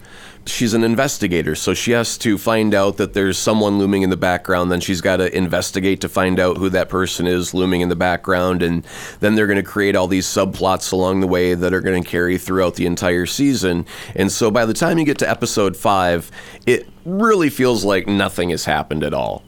[0.49, 4.17] she's an investigator, so she has to find out that there's someone looming in the
[4.17, 4.71] background.
[4.71, 7.97] Then she's got to investigate to find out who that person is looming in the
[7.97, 8.87] background, and
[9.21, 12.09] then they're going to create all these subplots along the way that are going to
[12.09, 13.87] carry throughout the entire season.
[14.15, 16.31] And so by the time you get to episode five,
[16.67, 19.45] it really feels like nothing has happened at all.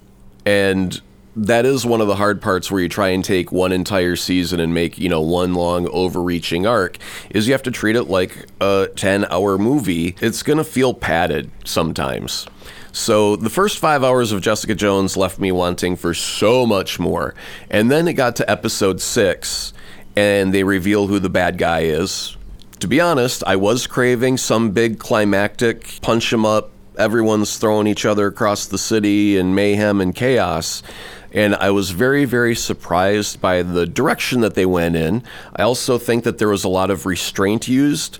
[0.46, 1.00] And
[1.36, 4.58] that is one of the hard parts where you try and take one entire season
[4.58, 6.98] and make you know one long overreaching arc
[7.30, 10.92] is you have to treat it like a 10 hour movie it's going to feel
[10.92, 12.48] padded sometimes
[12.98, 17.32] so the first five hours of Jessica Jones left me wanting for so much more.
[17.70, 19.72] And then it got to episode six,
[20.16, 22.36] and they reveal who the bad guy is.
[22.80, 28.04] To be honest, I was craving some big climactic punch him up, everyone's throwing each
[28.04, 30.82] other across the city and mayhem and chaos
[31.32, 35.22] and I was very, very surprised by the direction that they went in.
[35.54, 38.18] I also think that there was a lot of restraint used.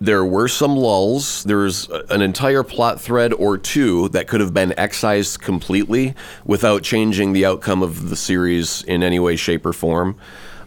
[0.00, 1.44] There were some lulls.
[1.44, 6.82] There was an entire plot thread or two that could have been excised completely without
[6.82, 10.16] changing the outcome of the series in any way, shape, or form.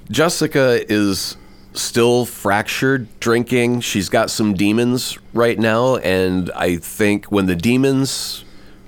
[0.09, 1.37] Jessica is
[1.77, 3.81] still fractured, drinking.
[3.81, 8.43] She's got some demons right now, and I think when the demons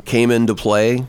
[0.06, 1.06] came into play,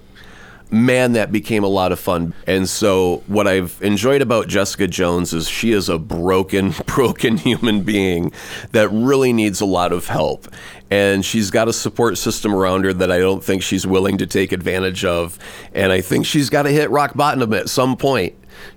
[0.70, 2.34] man, that became a lot of fun.
[2.46, 7.82] And so, what I've enjoyed about Jessica Jones is she is a broken, broken human
[7.82, 8.32] being
[8.72, 10.48] that really needs a lot of help.
[10.90, 14.26] And she's got a support system around her that I don't think she's willing to
[14.26, 15.38] take advantage of.
[15.74, 18.34] And I think she's got to hit rock bottom at some point.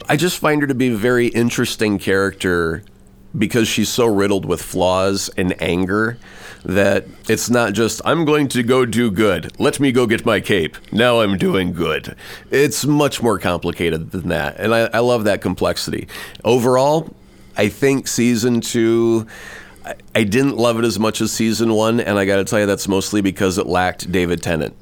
[0.07, 2.83] I just find her to be a very interesting character
[3.37, 6.17] because she's so riddled with flaws and anger
[6.63, 9.57] that it's not just, I'm going to go do good.
[9.59, 10.77] Let me go get my cape.
[10.91, 12.15] Now I'm doing good.
[12.51, 14.57] It's much more complicated than that.
[14.59, 16.07] And I, I love that complexity.
[16.43, 17.09] Overall,
[17.57, 19.27] I think season two.
[20.13, 22.67] I didn't love it as much as season one, and I got to tell you,
[22.67, 24.75] that's mostly because it lacked David Tennant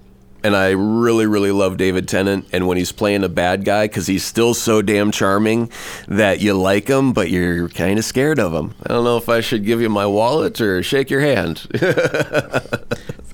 [0.44, 2.48] and I really, really love David Tennant.
[2.52, 5.72] And when he's playing a bad guy, because he's still so damn charming
[6.08, 8.74] that you like him, but you're kind of scared of him.
[8.84, 11.68] I don't know if I should give you my wallet or shake your hand.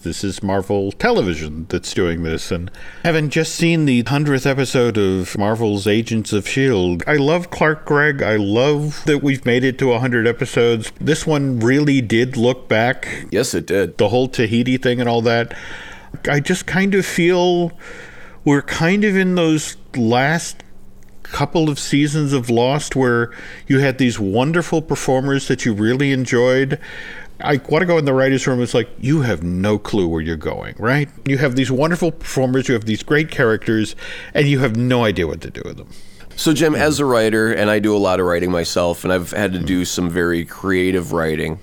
[0.05, 2.51] this is Marvel Television that's doing this.
[2.51, 2.71] And
[3.03, 8.21] having just seen the 100th episode of Marvel's Agents of S.H.I.E.L.D., I love Clark Gregg.
[8.21, 10.91] I love that we've made it to 100 episodes.
[11.01, 13.25] This one really did look back.
[13.31, 13.97] Yes, it did.
[13.97, 15.55] The whole Tahiti thing and all that.
[16.29, 17.71] I just kind of feel
[18.43, 20.63] we're kind of in those last
[21.23, 23.31] couple of seasons of Lost where
[23.67, 26.79] you had these wonderful performers that you really enjoyed,
[27.41, 28.61] I want to go in the writer's room.
[28.61, 31.09] It's like, you have no clue where you're going, right?
[31.25, 33.95] You have these wonderful performers, you have these great characters,
[34.33, 35.89] and you have no idea what to do with them.
[36.37, 39.31] So, Jim, as a writer, and I do a lot of writing myself, and I've
[39.31, 39.67] had to mm-hmm.
[39.67, 41.59] do some very creative writing.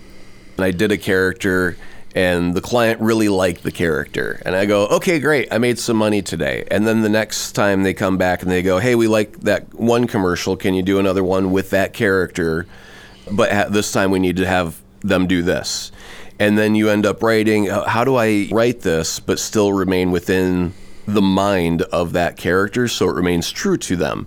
[0.57, 1.77] And I did a character,
[2.15, 4.41] and the client really liked the character.
[4.45, 6.67] And I go, okay, great, I made some money today.
[6.71, 9.73] And then the next time they come back and they go, hey, we like that
[9.75, 10.57] one commercial.
[10.57, 12.67] Can you do another one with that character?
[13.31, 15.91] But ha- this time we need to have them do this.
[16.39, 20.11] And then you end up writing, uh, how do I write this, but still remain
[20.11, 20.75] within
[21.07, 24.27] the mind of that character so it remains true to them?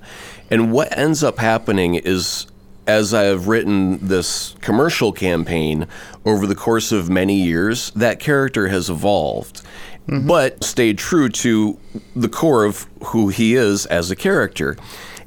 [0.50, 2.48] And what ends up happening is
[2.88, 5.88] as I have written this commercial campaign
[6.26, 9.62] over the course of many years, that character has evolved,
[10.08, 10.28] mm-hmm.
[10.28, 11.78] but stayed true to
[12.16, 14.78] the core of who he is as a character.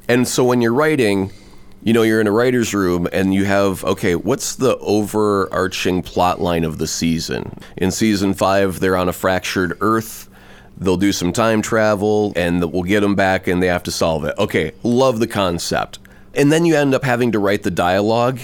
[0.07, 1.31] And so when you're writing,
[1.83, 6.41] you know, you're in a writer's room and you have, okay, what's the overarching plot
[6.41, 7.57] line of the season?
[7.77, 10.29] In season five, they're on a fractured Earth.
[10.77, 14.23] They'll do some time travel and we'll get them back and they have to solve
[14.23, 14.33] it.
[14.37, 15.99] Okay, love the concept.
[16.33, 18.39] And then you end up having to write the dialogue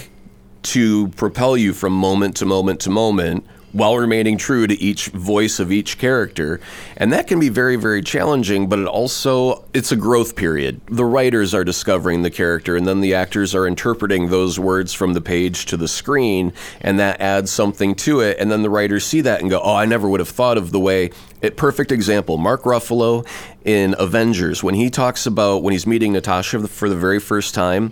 [0.62, 5.60] to propel you from moment to moment to moment while remaining true to each voice
[5.60, 6.58] of each character.
[6.96, 10.80] And that can be very very challenging but it also it's a growth period.
[10.86, 15.12] The writers are discovering the character and then the actors are interpreting those words from
[15.12, 18.38] the page to the screen and that adds something to it.
[18.40, 20.72] And then the writers see that and go oh i never would have thought of
[20.72, 21.10] the way
[21.46, 23.26] it, perfect example mark ruffalo
[23.64, 27.90] in avengers when he talks about when he's meeting natasha for the very first time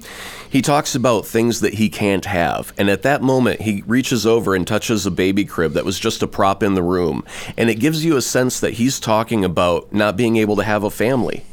[0.55, 2.73] he talks about things that he can't have.
[2.79, 6.23] And at that moment, he reaches over and touches a baby crib that was just
[6.23, 7.25] a prop in the room.
[7.57, 10.85] And it gives you a sense that he's talking about not being able to have
[10.85, 11.45] a family.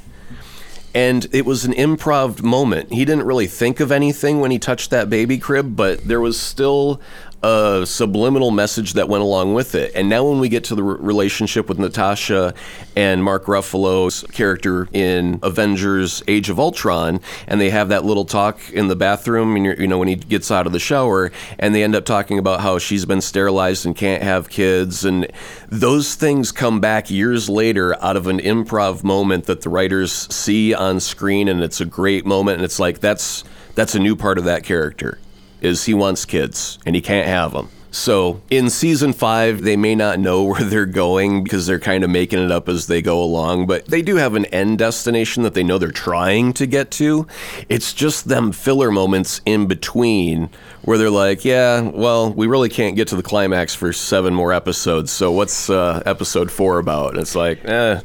[0.94, 2.94] And it was an improv moment.
[2.94, 6.40] He didn't really think of anything when he touched that baby crib, but there was
[6.40, 7.02] still
[7.44, 9.92] a subliminal message that went along with it.
[9.96, 12.54] And now, when we get to the relationship with Natasha
[12.96, 18.60] and Mark Ruffalo's character in Avengers: Age of Ultron, and they have that little talk
[18.72, 21.84] in the bathroom, and you know when he gets out of the shower, and they
[21.84, 25.28] end up talking about how she's been sterilized and can't have kids, and
[25.70, 30.74] those things come back years later out of an improv moment that the writers see
[30.74, 34.38] on screen, and it's a great moment, and it's like that's that's a new part
[34.38, 35.18] of that character
[35.62, 37.70] is he wants kids and he can't have them.
[37.94, 42.10] So in season five, they may not know where they're going because they're kind of
[42.10, 45.54] making it up as they go along, but they do have an end destination that
[45.54, 47.28] they know they're trying to get to.
[47.70, 50.50] It's just them filler moments in between
[50.84, 54.54] where they're like, yeah, well, we really can't get to the climax for seven more
[54.54, 55.12] episodes.
[55.12, 57.12] So what's uh, episode four about?
[57.12, 58.02] And it's like, eh,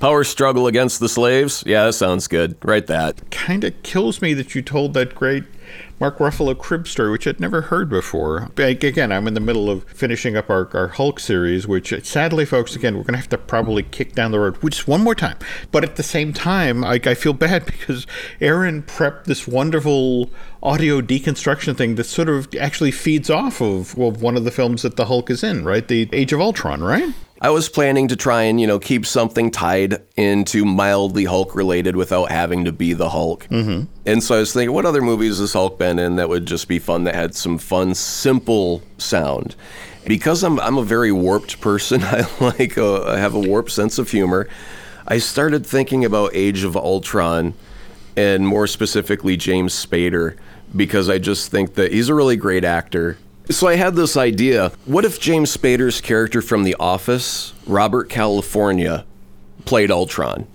[0.00, 1.64] Power struggle against the slaves?
[1.66, 2.58] Yeah, that sounds good.
[2.62, 3.30] Write that.
[3.30, 5.44] Kind of kills me that you told that great
[6.00, 8.50] Mark Ruffalo crib story, which I'd never heard before.
[8.56, 12.44] Again, I'm in the middle of finishing up our, our Hulk series, which uh, sadly,
[12.44, 15.14] folks, again, we're going to have to probably kick down the road just one more
[15.14, 15.38] time.
[15.70, 18.06] But at the same time, I, I feel bad because
[18.40, 20.30] Aaron prepped this wonderful
[20.62, 24.82] audio deconstruction thing that sort of actually feeds off of well, one of the films
[24.82, 25.86] that the Hulk is in, right?
[25.86, 27.14] The Age of Ultron, right?
[27.44, 31.94] I was planning to try and, you know, keep something tied into mildly Hulk related
[31.94, 33.46] without having to be the Hulk.
[33.48, 33.84] Mm-hmm.
[34.06, 36.68] And so I was thinking, what other movies has Hulk been in that would just
[36.68, 39.56] be fun, that had some fun, simple sound?
[40.06, 43.98] Because I'm, I'm a very warped person, I like, a, I have a warped sense
[43.98, 44.48] of humor.
[45.06, 47.52] I started thinking about Age of Ultron
[48.16, 50.38] and more specifically James Spader
[50.74, 53.18] because I just think that he's a really great actor.
[53.50, 54.72] So I had this idea.
[54.86, 59.04] What if James Spader's character from The Office, Robert California,
[59.66, 60.46] played Ultron?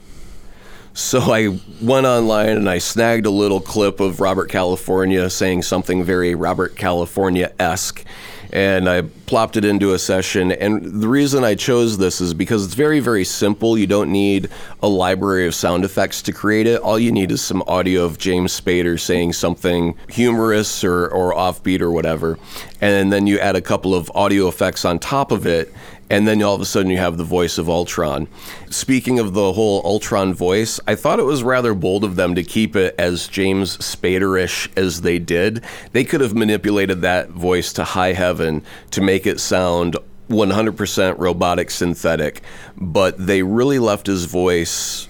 [0.93, 6.04] So I went online and I snagged a little clip of Robert California saying something
[6.04, 8.04] very Robert California esque
[8.51, 10.51] and I plopped it into a session.
[10.51, 13.77] And the reason I chose this is because it's very, very simple.
[13.77, 14.49] You don't need
[14.81, 16.81] a library of sound effects to create it.
[16.81, 21.81] All you need is some audio of James Spader saying something humorous or, or offbeat
[21.81, 22.39] or whatever.
[22.81, 25.73] And then you add a couple of audio effects on top of it
[26.10, 28.28] and then all of a sudden you have the voice of Ultron.
[28.69, 32.43] Speaking of the whole Ultron voice, I thought it was rather bold of them to
[32.43, 35.63] keep it as James Spaderish as they did.
[35.91, 39.98] They could have manipulated that voice to high heaven to make it sound
[40.30, 42.41] 100% robotic synthetic,
[42.78, 45.08] but they really left his voice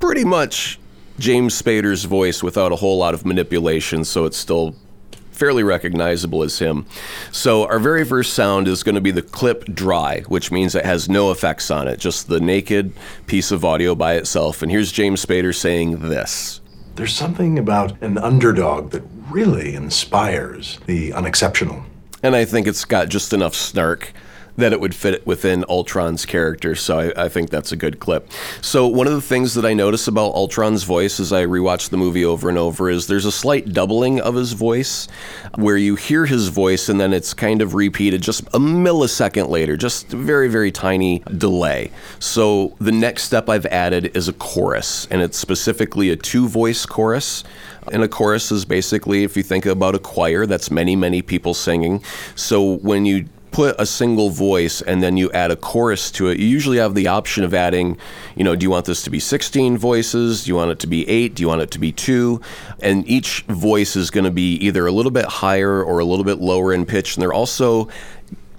[0.00, 0.78] pretty much
[1.18, 4.74] James Spader's voice without a whole lot of manipulation, so it's still
[5.36, 6.86] fairly recognizable as him.
[7.30, 10.84] So our very first sound is going to be the clip dry, which means it
[10.84, 12.92] has no effects on it, just the naked
[13.26, 14.62] piece of audio by itself.
[14.62, 16.60] And here's James Spader saying this.
[16.94, 21.84] There's something about an underdog that really inspires the unexceptional.
[22.22, 24.12] And I think it's got just enough snark
[24.56, 26.74] that it would fit within Ultron's character.
[26.74, 28.30] So I, I, think that's a good clip.
[28.60, 31.96] So one of the things that I notice about Ultron's voice as I rewatch the
[31.96, 35.08] movie over and over is there's a slight doubling of his voice
[35.56, 39.76] where you hear his voice and then it's kind of repeated just a millisecond later,
[39.76, 41.90] just very, very tiny delay.
[42.18, 46.86] So the next step I've added is a chorus, and it's specifically a two voice
[46.86, 47.44] chorus.
[47.92, 51.54] And a chorus is basically, if you think about a choir, that's many, many people
[51.54, 52.02] singing.
[52.34, 53.26] So when you
[53.56, 56.94] put a single voice and then you add a chorus to it, you usually have
[56.94, 57.96] the option of adding,
[58.34, 60.44] you know, do you want this to be 16 voices?
[60.44, 61.34] Do you want it to be eight?
[61.34, 62.42] Do you want it to be two?
[62.82, 66.22] And each voice is going to be either a little bit higher or a little
[66.22, 67.16] bit lower in pitch.
[67.16, 67.88] And they're also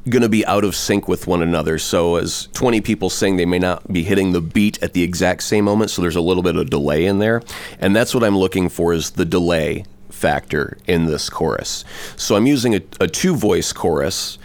[0.10, 1.78] going to be out of sync with one another.
[1.78, 5.44] So, as 20 people sing, they may not be hitting the beat at the exact
[5.44, 5.92] same moment.
[5.92, 7.44] So, there's a little bit of delay in there.
[7.78, 11.86] And that's what I'm looking for is the delay factor in this chorus.
[12.16, 14.40] So, I'm using a, a two voice chorus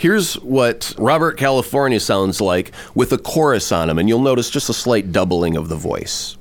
[0.00, 4.70] Here's what Robert California sounds like with a chorus on him, and you'll notice just
[4.70, 6.38] a slight doubling of the voice.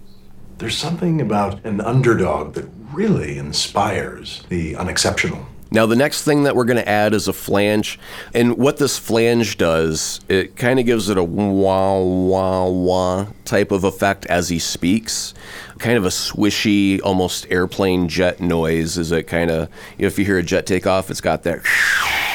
[0.59, 5.45] There's something about an underdog that really inspires the unexceptional.
[5.71, 7.99] Now, the next thing that we're going to add is a flange.
[8.33, 13.73] And what this flange does, it kind of gives it a wah, wah, wah type
[13.73, 15.33] of effect as he speaks.
[15.79, 20.37] Kind of a swishy, almost airplane jet noise as it kind of, if you hear
[20.37, 21.59] a jet take off, it's got that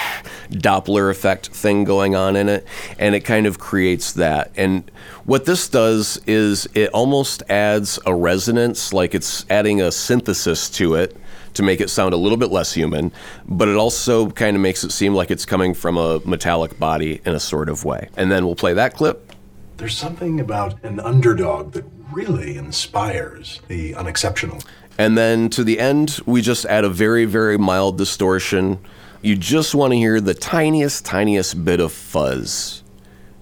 [0.54, 2.66] Doppler effect thing going on in it,
[2.98, 4.50] and it kind of creates that.
[4.56, 4.90] And
[5.24, 10.94] what this does is it almost adds a resonance, like it's adding a synthesis to
[10.94, 11.16] it
[11.54, 13.12] to make it sound a little bit less human,
[13.46, 17.20] but it also kind of makes it seem like it's coming from a metallic body
[17.24, 18.08] in a sort of way.
[18.16, 19.32] And then we'll play that clip.
[19.76, 24.62] There's something about an underdog that really inspires the unexceptional.
[24.98, 28.78] And then to the end, we just add a very, very mild distortion
[29.24, 32.82] you just want to hear the tiniest, tiniest bit of fuzz.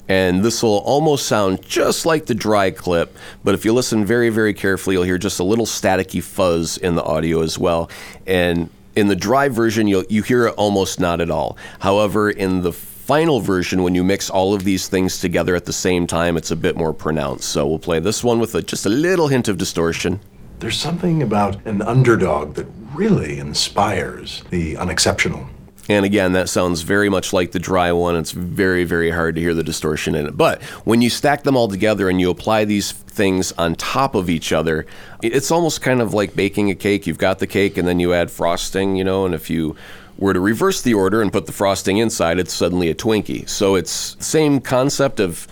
[0.09, 4.29] And this will almost sound just like the dry clip, but if you listen very,
[4.29, 7.91] very carefully, you'll hear just a little staticky fuzz in the audio as well.
[8.29, 11.57] And in the dry version, you you hear it almost not at all.
[11.81, 15.73] However, in the final version, when you mix all of these things together at the
[15.73, 17.49] same time, it's a bit more pronounced.
[17.49, 20.21] So we'll play this one with a, just a little hint of distortion.
[20.61, 25.49] There's something about an underdog that really inspires the unexceptional.
[25.89, 28.17] And again, that sounds very much like the dry one.
[28.17, 30.37] It's very, very hard to hear the distortion in it.
[30.37, 34.31] But when you stack them all together and you apply these things on top of
[34.31, 34.87] each other,
[35.23, 37.07] it's almost kind of like baking a cake.
[37.07, 39.77] You've got the cake and then you add frosting, you know, and if you
[40.19, 43.49] were to reverse the order and put the frosting inside, it's suddenly a Twinkie.
[43.49, 45.49] So it's same concept of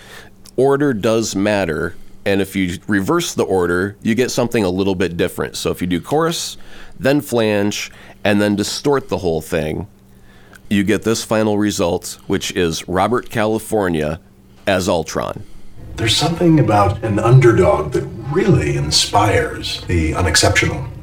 [0.56, 1.96] order does matter.
[2.24, 5.56] And if you reverse the order, you get something a little bit different.
[5.56, 6.56] So if you do chorus,
[6.98, 7.90] then flange,
[8.22, 9.88] and then distort the whole thing,
[10.70, 14.20] you get this final result, which is Robert California
[14.66, 15.42] as Ultron.
[15.96, 20.86] There's something about an underdog that really inspires the unexceptional.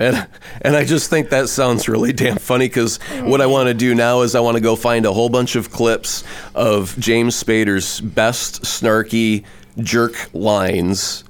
[0.00, 0.26] And,
[0.62, 3.94] and I just think that sounds really damn funny because what I want to do
[3.94, 6.24] now is I want to go find a whole bunch of clips
[6.56, 9.44] of James Spader's best snarky
[9.78, 11.22] jerk lines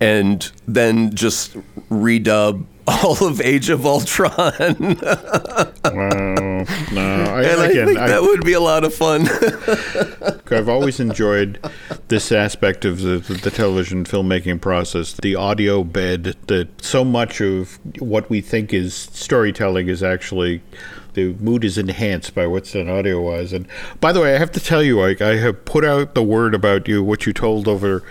[0.00, 1.54] and then just
[1.88, 4.52] redub all of Age of Ultron.
[4.58, 6.54] wow.
[6.92, 9.28] No, I, and again, I think I, that would be a lot of fun.
[10.50, 11.58] I've always enjoyed
[12.08, 17.40] this aspect of the, the, the, television filmmaking process, the audio bed, that so much
[17.40, 20.62] of what we think is storytelling is actually
[21.14, 23.52] the mood is enhanced by what's done audio wise.
[23.52, 23.66] And
[24.00, 26.54] by the way, I have to tell you, I, I have put out the word
[26.54, 28.02] about you, what you told over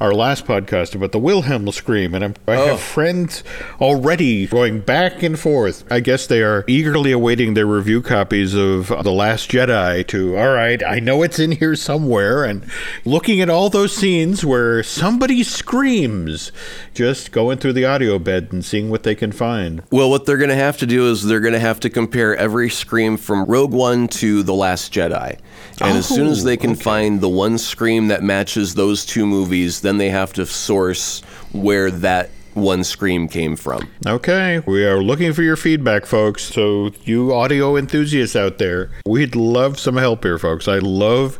[0.00, 2.66] our last podcast about the Wilhelm scream, and I'm, i oh.
[2.66, 3.44] have friends
[3.80, 5.84] already going back and forth.
[5.90, 10.06] I guess they are eagerly awaiting their review copies of The Last Jedi.
[10.08, 12.64] To all right, I know it's in here somewhere, and
[13.04, 16.52] looking at all those scenes where somebody screams,
[16.94, 19.82] just going through the audio bed and seeing what they can find.
[19.90, 22.36] Well, what they're going to have to do is they're going to have to compare
[22.36, 25.38] every scream from Rogue One to The Last Jedi.
[25.80, 26.82] And oh, as soon as they can okay.
[26.82, 31.20] find the one scream that matches those two movies, then they have to source
[31.52, 33.88] where that one scream came from.
[34.06, 36.44] Okay, we are looking for your feedback, folks.
[36.44, 40.68] So, you audio enthusiasts out there, we'd love some help here, folks.
[40.68, 41.38] I love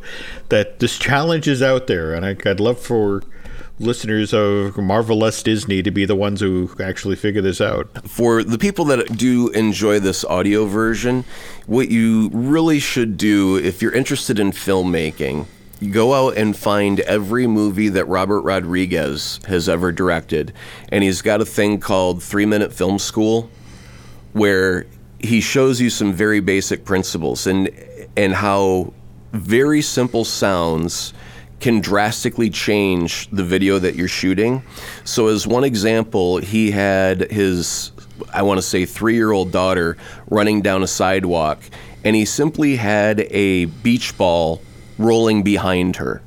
[0.48, 3.22] that this challenge is out there, and I'd love for
[3.78, 8.08] listeners of Marvelous Disney to be the ones who actually figure this out.
[8.08, 11.24] For the people that do enjoy this audio version,
[11.66, 15.46] what you really should do if you're interested in filmmaking,
[15.90, 20.52] go out and find every movie that Robert Rodriguez has ever directed.
[20.90, 23.50] And he's got a thing called Three Minute Film School
[24.32, 24.86] where
[25.18, 27.70] he shows you some very basic principles and
[28.16, 28.92] and how
[29.32, 31.14] very simple sounds
[31.60, 34.62] can drastically change the video that you're shooting.
[35.04, 37.92] So as one example, he had his
[38.32, 39.96] I want to say 3-year-old daughter
[40.28, 41.62] running down a sidewalk
[42.04, 44.60] and he simply had a beach ball
[44.98, 46.22] rolling behind her.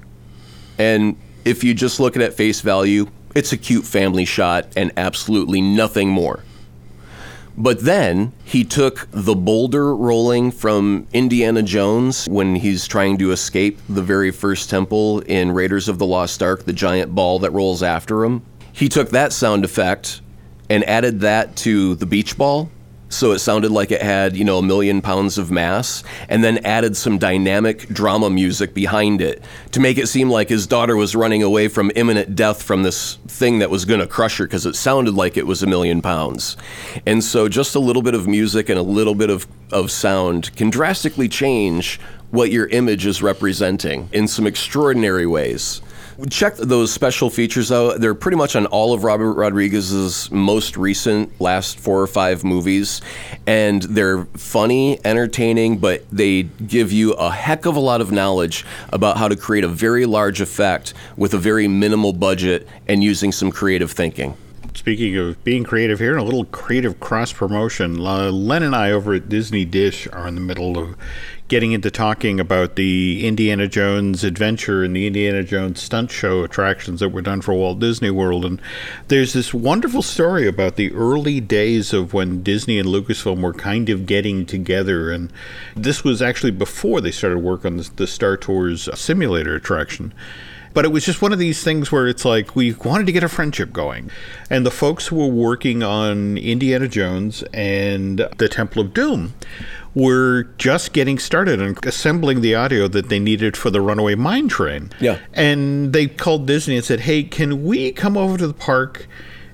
[0.78, 4.68] And if you just look at it at face value, it's a cute family shot
[4.76, 6.44] and absolutely nothing more.
[7.58, 13.80] But then he took the boulder rolling from Indiana Jones when he's trying to escape
[13.88, 17.82] the very first temple in Raiders of the Lost Ark, the giant ball that rolls
[17.82, 18.42] after him.
[18.74, 20.22] He took that sound effect
[20.70, 22.70] and added that to the beach ball
[23.10, 26.58] so it sounded like it had, you know, a million pounds of mass, and then
[26.66, 31.16] added some dynamic drama music behind it to make it seem like his daughter was
[31.16, 34.66] running away from imminent death from this thing that was going to crush her because
[34.66, 36.58] it sounded like it was a million pounds.
[37.06, 40.56] And so just a little bit of music and a little bit of, of sound
[40.56, 42.00] can drastically change
[42.32, 45.82] what your image is representing in some extraordinary ways.
[46.30, 48.00] Check those special features out.
[48.00, 53.02] They're pretty much on all of Robert Rodriguez's most recent last four or five movies.
[53.46, 58.66] And they're funny, entertaining, but they give you a heck of a lot of knowledge
[58.94, 63.34] about how to create a very large effect with a very minimal budget and using
[63.34, 64.38] some creative thinking
[64.78, 69.14] speaking of being creative here and a little creative cross promotion, Len and I over
[69.14, 70.96] at Disney Dish are in the middle of
[71.48, 77.00] getting into talking about the Indiana Jones adventure and the Indiana Jones stunt show attractions
[77.00, 78.46] that were done for Walt Disney World.
[78.46, 78.60] And
[79.10, 83.90] there's this wonderful story about the early days of when Disney and Lucasfilm were kind
[83.90, 85.12] of getting together.
[85.12, 85.32] And
[85.76, 90.14] this was actually before they started work on the, the Star Tours simulator attraction
[90.76, 93.24] but it was just one of these things where it's like we wanted to get
[93.24, 94.12] a friendship going.
[94.50, 99.34] And the folks who were working on Indiana Jones and the Temple of Doom
[99.96, 104.50] were just getting started and assembling the audio that they needed for the Runaway Mine
[104.50, 104.92] Train.
[105.00, 105.20] Yeah.
[105.34, 109.08] And they called Disney and said, hey, can we come over to the park?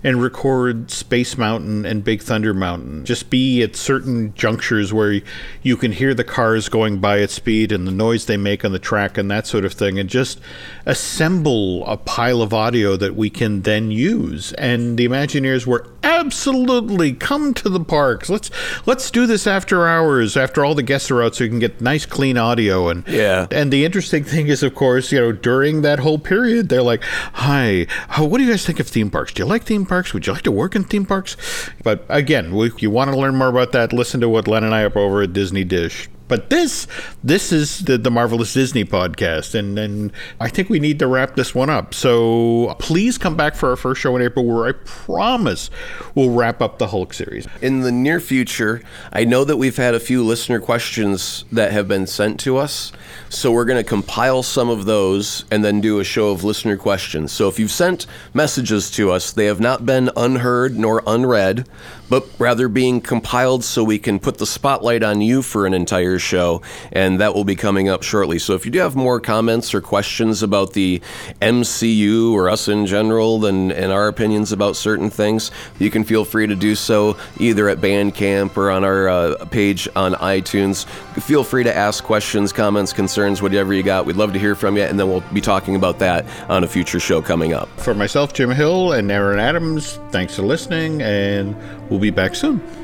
[0.03, 3.05] And record Space Mountain and Big Thunder Mountain.
[3.05, 5.21] Just be at certain junctures where
[5.61, 8.71] you can hear the cars going by at speed and the noise they make on
[8.71, 10.39] the track and that sort of thing, and just
[10.85, 14.53] assemble a pile of audio that we can then use.
[14.53, 18.29] And the Imagineers were absolutely come to the parks.
[18.29, 18.49] Let's
[18.85, 21.81] let's do this after hours, after all the guests are out, so you can get
[21.81, 22.89] nice, clean audio.
[22.89, 23.47] And yeah.
[23.51, 27.03] And the interesting thing is, of course, you know, during that whole period, they're like,
[27.33, 27.85] "Hi,
[28.17, 29.33] what do you guys think of theme parks?
[29.33, 30.13] Do you like theme parks?
[30.13, 31.35] Would you like to work in theme parks?
[31.83, 34.73] But again, if you want to learn more about that, listen to what Len and
[34.73, 36.07] I up over at Disney Dish.
[36.31, 36.87] But this
[37.21, 41.35] this is the, the Marvelous Disney podcast, and, and I think we need to wrap
[41.35, 41.93] this one up.
[41.93, 45.69] So please come back for our first show in April, where I promise
[46.15, 47.49] we'll wrap up the Hulk series.
[47.61, 51.89] In the near future, I know that we've had a few listener questions that have
[51.89, 52.93] been sent to us.
[53.27, 56.77] So we're going to compile some of those and then do a show of listener
[56.77, 57.33] questions.
[57.33, 61.67] So if you've sent messages to us, they have not been unheard nor unread,
[62.11, 66.19] but rather being compiled so we can put the spotlight on you for an entire
[66.19, 68.37] show, and that will be coming up shortly.
[68.37, 71.01] So if you do have more comments or questions about the
[71.41, 76.25] MCU or us in general and, and our opinions about certain things, you can feel
[76.25, 80.85] free to do so either at Bandcamp or on our uh, page on iTunes.
[81.21, 84.05] Feel free to ask questions, comments, concerns, whatever you got.
[84.05, 86.67] We'd love to hear from you, and then we'll be talking about that on a
[86.67, 87.69] future show coming up.
[87.79, 91.55] For myself, Jim Hill, and Aaron Adams, thanks for listening, and
[91.91, 92.80] we'll be back soon.